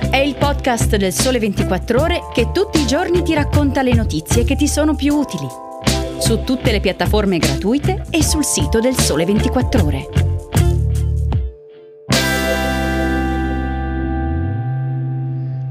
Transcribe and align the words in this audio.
È 0.00 0.16
il 0.16 0.34
podcast 0.34 0.96
del 0.96 1.12
Sole 1.12 1.38
24 1.38 2.00
Ore 2.00 2.20
che 2.32 2.50
tutti 2.50 2.80
i 2.80 2.86
giorni 2.86 3.22
ti 3.22 3.32
racconta 3.32 3.80
le 3.80 3.94
notizie 3.94 4.42
che 4.42 4.56
ti 4.56 4.66
sono 4.66 4.96
più 4.96 5.14
utili. 5.14 5.46
Su 6.18 6.42
tutte 6.42 6.72
le 6.72 6.80
piattaforme 6.80 7.38
gratuite 7.38 8.04
e 8.10 8.20
sul 8.24 8.44
sito 8.44 8.80
del 8.80 8.96
Sole 8.96 9.24
24 9.24 9.84
Ore. 9.84 10.08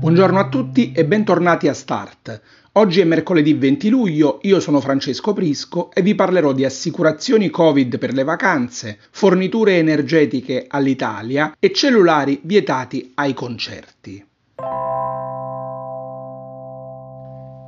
Buongiorno 0.00 0.38
a 0.38 0.48
tutti 0.48 0.92
e 0.92 1.04
bentornati 1.04 1.68
a 1.68 1.74
Start. 1.74 2.40
Oggi 2.78 3.00
è 3.00 3.04
mercoledì 3.04 3.54
20 3.54 3.88
luglio, 3.88 4.38
io 4.42 4.60
sono 4.60 4.82
Francesco 4.82 5.32
Prisco 5.32 5.90
e 5.94 6.02
vi 6.02 6.14
parlerò 6.14 6.52
di 6.52 6.62
assicurazioni 6.62 7.48
Covid 7.48 7.96
per 7.96 8.12
le 8.12 8.22
vacanze, 8.22 8.98
forniture 9.12 9.78
energetiche 9.78 10.66
all'Italia 10.68 11.56
e 11.58 11.72
cellulari 11.72 12.38
vietati 12.42 13.12
ai 13.14 13.32
concerti. 13.32 14.22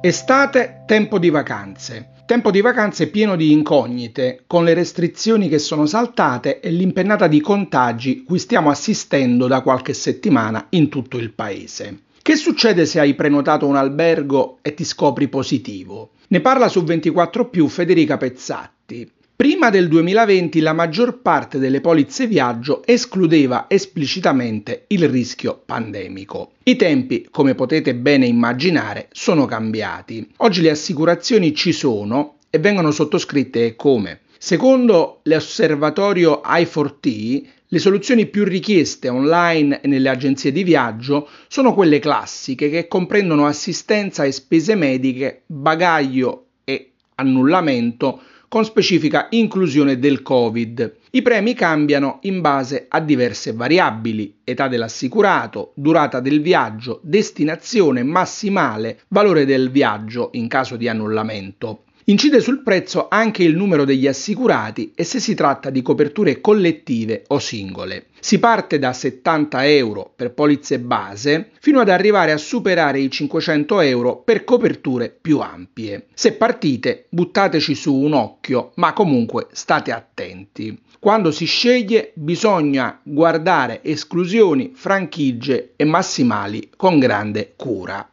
Estate, 0.02 0.82
tempo 0.86 1.18
di 1.18 1.30
vacanze. 1.30 2.10
Tempo 2.26 2.50
di 2.50 2.60
vacanze 2.60 3.08
pieno 3.08 3.34
di 3.34 3.50
incognite, 3.50 4.42
con 4.46 4.62
le 4.62 4.74
restrizioni 4.74 5.48
che 5.48 5.58
sono 5.58 5.86
saltate 5.86 6.60
e 6.60 6.70
l'impennata 6.70 7.28
di 7.28 7.40
contagi 7.40 8.24
cui 8.24 8.38
stiamo 8.38 8.68
assistendo 8.68 9.46
da 9.46 9.62
qualche 9.62 9.94
settimana 9.94 10.66
in 10.68 10.90
tutto 10.90 11.16
il 11.16 11.32
paese. 11.32 12.02
Che 12.28 12.36
succede 12.36 12.84
se 12.84 13.00
hai 13.00 13.14
prenotato 13.14 13.66
un 13.66 13.74
albergo 13.74 14.58
e 14.60 14.74
ti 14.74 14.84
scopri 14.84 15.28
positivo? 15.28 16.10
Ne 16.28 16.42
parla 16.42 16.68
su 16.68 16.84
24 16.84 17.48
Federica 17.68 18.18
Pezzatti. 18.18 19.10
Prima 19.34 19.70
del 19.70 19.88
2020 19.88 20.60
la 20.60 20.74
maggior 20.74 21.22
parte 21.22 21.58
delle 21.58 21.80
polizze 21.80 22.26
viaggio 22.26 22.82
escludeva 22.84 23.64
esplicitamente 23.66 24.84
il 24.88 25.08
rischio 25.08 25.62
pandemico. 25.64 26.50
I 26.64 26.76
tempi, 26.76 27.28
come 27.30 27.54
potete 27.54 27.94
bene 27.94 28.26
immaginare, 28.26 29.08
sono 29.10 29.46
cambiati. 29.46 30.30
Oggi 30.36 30.60
le 30.60 30.68
assicurazioni 30.68 31.54
ci 31.54 31.72
sono 31.72 32.40
e 32.50 32.58
vengono 32.58 32.90
sottoscritte 32.90 33.74
come? 33.74 34.20
Secondo 34.40 35.18
l'osservatorio 35.24 36.42
I4T, 36.44 37.44
le 37.66 37.78
soluzioni 37.80 38.26
più 38.26 38.44
richieste 38.44 39.08
online 39.08 39.80
e 39.80 39.88
nelle 39.88 40.08
agenzie 40.08 40.52
di 40.52 40.62
viaggio 40.62 41.28
sono 41.48 41.74
quelle 41.74 41.98
classiche 41.98 42.70
che 42.70 42.86
comprendono 42.86 43.46
assistenza 43.46 44.22
e 44.22 44.30
spese 44.30 44.76
mediche, 44.76 45.42
bagaglio 45.44 46.46
e 46.62 46.92
annullamento 47.16 48.20
con 48.46 48.64
specifica 48.64 49.26
inclusione 49.30 49.98
del 49.98 50.22
Covid. 50.22 50.94
I 51.10 51.20
premi 51.20 51.54
cambiano 51.54 52.20
in 52.22 52.40
base 52.40 52.86
a 52.88 53.00
diverse 53.00 53.52
variabili, 53.52 54.38
età 54.44 54.68
dell'assicurato, 54.68 55.72
durata 55.74 56.20
del 56.20 56.40
viaggio, 56.40 57.00
destinazione 57.02 58.04
massimale, 58.04 59.00
valore 59.08 59.44
del 59.44 59.70
viaggio 59.72 60.30
in 60.34 60.46
caso 60.46 60.76
di 60.76 60.86
annullamento. 60.88 61.82
Incide 62.08 62.40
sul 62.40 62.62
prezzo 62.62 63.08
anche 63.10 63.42
il 63.42 63.54
numero 63.54 63.84
degli 63.84 64.06
assicurati 64.06 64.92
e 64.94 65.04
se 65.04 65.20
si 65.20 65.34
tratta 65.34 65.68
di 65.68 65.82
coperture 65.82 66.40
collettive 66.40 67.24
o 67.26 67.38
singole. 67.38 68.06
Si 68.18 68.38
parte 68.38 68.78
da 68.78 68.94
70 68.94 69.66
euro 69.66 70.10
per 70.16 70.32
polizze 70.32 70.78
base 70.78 71.50
fino 71.60 71.80
ad 71.80 71.90
arrivare 71.90 72.32
a 72.32 72.38
superare 72.38 72.98
i 72.98 73.10
500 73.10 73.80
euro 73.80 74.16
per 74.22 74.44
coperture 74.44 75.14
più 75.20 75.40
ampie. 75.40 76.06
Se 76.14 76.32
partite, 76.32 77.08
buttateci 77.10 77.74
su 77.74 77.94
un 77.94 78.14
occhio, 78.14 78.72
ma 78.76 78.94
comunque 78.94 79.48
state 79.52 79.92
attenti. 79.92 80.80
Quando 80.98 81.30
si 81.30 81.44
sceglie 81.44 82.12
bisogna 82.14 82.98
guardare 83.02 83.80
esclusioni, 83.84 84.72
franchigie 84.74 85.74
e 85.76 85.84
massimali 85.84 86.70
con 86.74 86.98
grande 86.98 87.52
cura. 87.54 88.08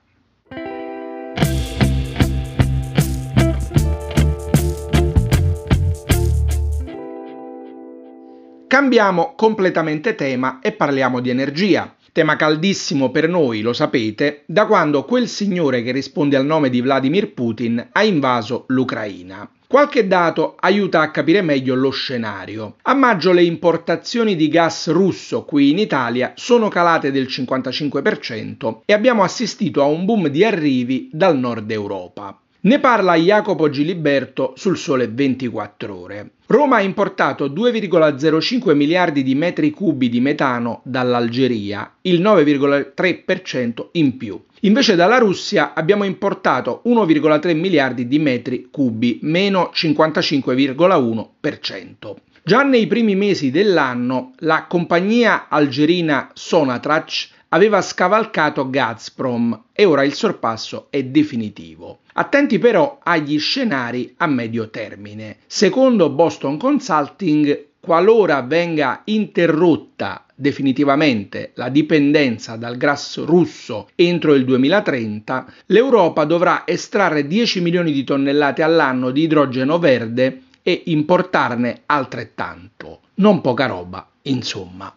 Cambiamo 8.75 9.35
completamente 9.37 10.15
tema 10.15 10.59
e 10.61 10.73
parliamo 10.73 11.21
di 11.21 11.29
energia. 11.29 11.95
Tema 12.11 12.35
caldissimo 12.35 13.09
per 13.09 13.29
noi, 13.29 13.61
lo 13.61 13.71
sapete, 13.71 14.43
da 14.47 14.65
quando 14.65 15.05
quel 15.05 15.29
signore 15.29 15.81
che 15.81 15.93
risponde 15.93 16.35
al 16.35 16.45
nome 16.45 16.69
di 16.69 16.81
Vladimir 16.81 17.31
Putin 17.31 17.87
ha 17.93 18.03
invaso 18.03 18.65
l'Ucraina. 18.67 19.49
Qualche 19.65 20.07
dato 20.07 20.57
aiuta 20.59 20.99
a 20.99 21.09
capire 21.09 21.41
meglio 21.41 21.73
lo 21.73 21.89
scenario. 21.89 22.75
A 22.81 22.93
maggio 22.93 23.31
le 23.31 23.43
importazioni 23.43 24.35
di 24.35 24.49
gas 24.49 24.91
russo 24.91 25.45
qui 25.45 25.69
in 25.69 25.79
Italia 25.79 26.33
sono 26.35 26.67
calate 26.67 27.11
del 27.11 27.27
55% 27.29 28.79
e 28.83 28.91
abbiamo 28.91 29.23
assistito 29.23 29.81
a 29.81 29.85
un 29.85 30.03
boom 30.03 30.27
di 30.27 30.43
arrivi 30.43 31.07
dal 31.13 31.37
nord 31.37 31.71
Europa. 31.71 32.37
Ne 32.65 32.79
parla 32.79 33.13
Jacopo 33.13 33.69
Giliberto 33.69 34.53
sul 34.55 34.75
Sole 34.75 35.07
24 35.07 35.95
ore. 35.95 36.31
Roma 36.47 36.77
ha 36.77 36.81
importato 36.81 37.47
2,05 37.47 38.73
miliardi 38.73 39.21
di 39.21 39.35
metri 39.35 39.69
cubi 39.69 40.09
di 40.09 40.19
metano 40.19 40.81
dall'Algeria, 40.83 41.97
il 42.01 42.23
9,3% 42.23 43.89
in 43.91 44.17
più. 44.17 44.43
Invece 44.61 44.95
dalla 44.95 45.19
Russia 45.19 45.75
abbiamo 45.75 46.05
importato 46.05 46.81
1,3 46.87 47.55
miliardi 47.55 48.07
di 48.07 48.17
metri 48.17 48.69
cubi, 48.71 49.19
meno 49.21 49.69
55,1%. 49.71 52.15
Già 52.43 52.63
nei 52.63 52.87
primi 52.87 53.15
mesi 53.15 53.51
dell'anno 53.51 54.33
la 54.37 54.65
compagnia 54.67 55.49
algerina 55.49 56.31
Sonatrach 56.33 57.33
aveva 57.55 57.81
scavalcato 57.81 58.69
Gazprom 58.69 59.67
e 59.71 59.85
ora 59.85 60.03
il 60.03 60.13
sorpasso 60.13 60.87
è 60.89 61.03
definitivo. 61.03 61.99
Attenti 62.13 62.59
però 62.59 62.99
agli 63.01 63.39
scenari 63.39 64.13
a 64.17 64.27
medio 64.27 64.69
termine. 64.69 65.37
Secondo 65.47 66.09
Boston 66.09 66.57
Consulting, 66.57 67.67
qualora 67.79 68.41
venga 68.41 69.01
interrotta 69.05 70.25
definitivamente 70.35 71.51
la 71.55 71.69
dipendenza 71.69 72.57
dal 72.57 72.75
gas 72.75 73.23
russo 73.23 73.87
entro 73.95 74.33
il 74.33 74.43
2030, 74.43 75.45
l'Europa 75.67 76.25
dovrà 76.25 76.63
estrarre 76.65 77.25
10 77.25 77.61
milioni 77.61 77.93
di 77.93 78.03
tonnellate 78.03 78.63
all'anno 78.63 79.11
di 79.11 79.21
idrogeno 79.21 79.79
verde 79.79 80.41
e 80.61 80.83
importarne 80.87 81.83
altrettanto. 81.85 82.99
Non 83.15 83.39
poca 83.39 83.65
roba, 83.65 84.05
insomma. 84.23 84.93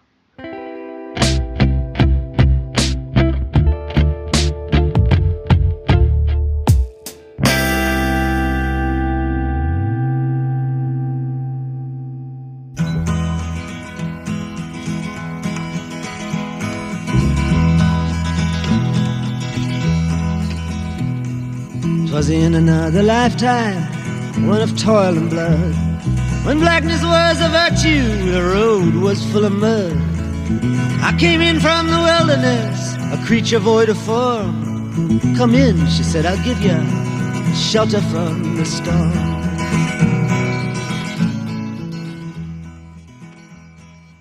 Was 22.18 22.30
in 22.30 22.56
another 22.56 23.04
lifetime, 23.04 23.80
one 24.48 24.60
of 24.60 24.76
toil 24.76 25.16
and 25.16 25.30
blood. 25.30 25.72
When 26.44 26.58
blackness 26.58 27.00
was 27.00 27.40
a 27.40 27.48
virtue, 27.48 28.32
the 28.32 28.42
road 28.42 28.96
was 28.96 29.24
full 29.30 29.44
of 29.44 29.52
mud. 29.52 29.96
I 31.00 31.16
came 31.16 31.40
in 31.40 31.60
from 31.60 31.86
the 31.86 32.00
wilderness, 32.10 32.94
a 33.12 33.24
creature 33.24 33.60
void 33.60 33.88
of 33.88 33.98
form. 33.98 35.20
Come 35.36 35.54
in, 35.54 35.76
she 35.86 36.02
said, 36.02 36.26
I'll 36.26 36.42
give 36.42 36.60
you 36.60 36.74
shelter 37.54 38.00
from 38.10 38.56
the 38.56 38.64
storm. 38.64 39.27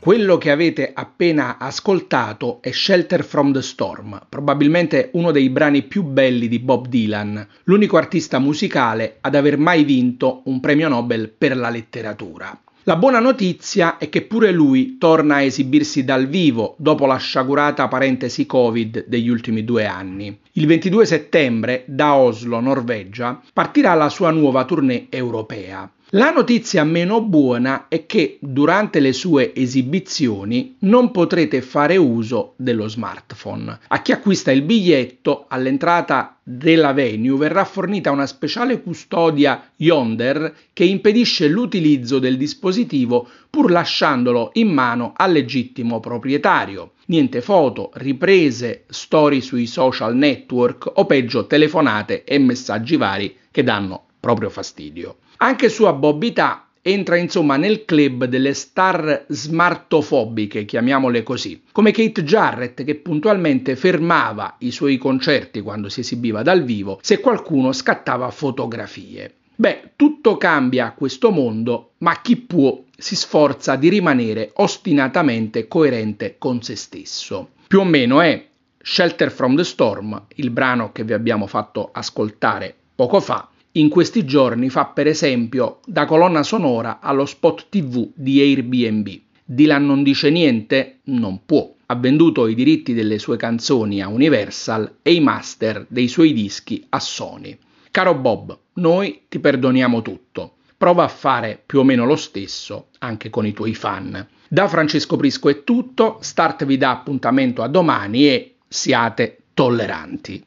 Quello 0.07 0.37
che 0.37 0.51
avete 0.51 0.93
appena 0.93 1.57
ascoltato 1.57 2.59
è 2.61 2.71
Shelter 2.71 3.25
from 3.25 3.51
the 3.51 3.61
Storm, 3.61 4.17
probabilmente 4.29 5.09
uno 5.15 5.31
dei 5.31 5.49
brani 5.49 5.81
più 5.81 6.03
belli 6.03 6.47
di 6.47 6.59
Bob 6.59 6.87
Dylan, 6.87 7.45
l'unico 7.65 7.97
artista 7.97 8.39
musicale 8.39 9.17
ad 9.19 9.35
aver 9.35 9.57
mai 9.57 9.83
vinto 9.83 10.43
un 10.45 10.61
premio 10.61 10.87
Nobel 10.87 11.27
per 11.27 11.57
la 11.57 11.69
letteratura. 11.69 12.57
La 12.83 12.95
buona 12.95 13.19
notizia 13.19 13.97
è 13.97 14.07
che 14.07 14.21
pure 14.21 14.51
lui 14.51 14.97
torna 14.97 15.35
a 15.35 15.41
esibirsi 15.41 16.05
dal 16.05 16.27
vivo 16.27 16.75
dopo 16.79 17.05
la 17.05 17.17
sciagurata 17.17 17.89
parentesi 17.89 18.45
Covid 18.45 19.07
degli 19.09 19.27
ultimi 19.27 19.65
due 19.65 19.87
anni. 19.87 20.39
Il 20.53 20.67
22 20.67 21.05
settembre, 21.05 21.83
da 21.85 22.15
Oslo, 22.15 22.61
Norvegia, 22.61 23.41
partirà 23.51 23.93
la 23.93 24.07
sua 24.07 24.31
nuova 24.31 24.63
tournée 24.63 25.07
europea. 25.09 25.91
La 26.11 26.31
notizia 26.31 26.85
meno 26.85 27.21
buona 27.21 27.89
è 27.89 28.05
che 28.05 28.37
durante 28.39 29.01
le 29.01 29.11
sue 29.11 29.53
esibizioni 29.53 30.77
non 30.79 31.11
potrete 31.11 31.61
fare 31.61 31.97
uso 31.97 32.53
dello 32.55 32.87
smartphone. 32.87 33.77
A 33.89 34.01
chi 34.01 34.13
acquista 34.13 34.49
il 34.51 34.61
biglietto 34.61 35.47
all'entrata 35.49 36.39
della 36.41 36.93
venue 36.93 37.37
verrà 37.37 37.65
fornita 37.65 38.11
una 38.11 38.25
speciale 38.25 38.81
custodia 38.81 39.71
Yonder 39.75 40.55
che 40.71 40.85
impedisce 40.85 41.49
l'utilizzo 41.49 42.19
del 42.19 42.37
dispositivo 42.37 43.27
pur 43.49 43.69
lasciandolo 43.69 44.51
in 44.53 44.69
mano 44.69 45.11
al 45.13 45.33
legittimo 45.33 45.99
proprietario. 45.99 46.91
Niente 47.07 47.41
foto, 47.41 47.91
riprese, 47.95 48.85
storie 48.87 49.41
sui 49.41 49.65
social 49.65 50.15
network 50.15 50.89
o 50.93 51.05
peggio 51.05 51.47
telefonate 51.47 52.23
e 52.23 52.39
messaggi 52.39 52.95
vari 52.95 53.35
che 53.51 53.63
danno 53.63 54.06
proprio 54.27 54.49
fastidio. 54.49 55.19
Anche 55.37 55.69
sua 55.69 55.93
bobbità 55.93 56.67
entra 56.81 57.15
insomma 57.15 57.55
nel 57.55 57.85
club 57.85 58.25
delle 58.25 58.53
star 58.53 59.23
smartofobiche, 59.29 60.65
chiamiamole 60.65 61.23
così, 61.23 61.63
come 61.71 61.91
Kate 61.91 62.25
Jarrett 62.25 62.83
che 62.83 62.95
puntualmente 62.95 63.77
fermava 63.77 64.55
i 64.59 64.71
suoi 64.71 64.97
concerti 64.97 65.61
quando 65.61 65.87
si 65.87 66.01
esibiva 66.01 66.41
dal 66.41 66.63
vivo 66.63 66.99
se 67.01 67.21
qualcuno 67.21 67.71
scattava 67.71 68.29
fotografie. 68.29 69.33
Beh, 69.55 69.91
tutto 69.95 70.35
cambia 70.35 70.87
a 70.87 70.91
questo 70.91 71.31
mondo, 71.31 71.91
ma 71.99 72.19
chi 72.21 72.35
può 72.35 72.83
si 72.97 73.15
sforza 73.15 73.77
di 73.77 73.87
rimanere 73.87 74.51
ostinatamente 74.55 75.69
coerente 75.69 76.35
con 76.37 76.61
se 76.61 76.75
stesso. 76.75 77.51
Più 77.65 77.79
o 77.79 77.85
meno 77.85 78.19
è 78.19 78.45
Shelter 78.81 79.31
from 79.31 79.55
the 79.55 79.63
Storm, 79.63 80.21
il 80.35 80.49
brano 80.49 80.91
che 80.91 81.05
vi 81.05 81.13
abbiamo 81.13 81.47
fatto 81.47 81.89
ascoltare 81.91 82.75
poco 82.95 83.19
fa, 83.19 83.49
in 83.79 83.89
questi 83.89 84.25
giorni 84.25 84.69
fa 84.69 84.85
per 84.85 85.07
esempio 85.07 85.79
da 85.85 86.05
colonna 86.05 86.41
sonora 86.41 86.99
allo 86.99 87.25
spot 87.25 87.67
TV 87.69 88.09
di 88.13 88.39
Airbnb. 88.39 89.07
Dylan 89.45 89.85
non 89.85 90.03
dice 90.03 90.29
niente? 90.29 90.99
Non 91.05 91.45
può. 91.45 91.73
Ha 91.85 91.95
venduto 91.95 92.47
i 92.47 92.55
diritti 92.55 92.93
delle 92.93 93.19
sue 93.19 93.37
canzoni 93.37 94.01
a 94.01 94.07
Universal 94.07 94.97
e 95.01 95.13
i 95.13 95.19
master 95.19 95.85
dei 95.87 96.07
suoi 96.07 96.33
dischi 96.33 96.85
a 96.89 96.99
Sony. 96.99 97.57
Caro 97.91 98.15
Bob, 98.15 98.57
noi 98.73 99.21
ti 99.29 99.39
perdoniamo 99.39 100.01
tutto. 100.01 100.55
Prova 100.75 101.03
a 101.03 101.07
fare 101.07 101.61
più 101.63 101.79
o 101.79 101.83
meno 101.83 102.05
lo 102.05 102.15
stesso 102.15 102.87
anche 102.99 103.29
con 103.29 103.45
i 103.45 103.53
tuoi 103.53 103.73
fan. 103.73 104.27
Da 104.49 104.67
Francesco 104.67 105.17
Prisco 105.17 105.49
è 105.49 105.63
tutto, 105.63 106.17
Start 106.21 106.65
vi 106.65 106.77
dà 106.77 106.91
appuntamento 106.91 107.61
a 107.61 107.67
domani 107.67 108.27
e 108.27 108.55
siate 108.67 109.43
tolleranti. 109.53 110.43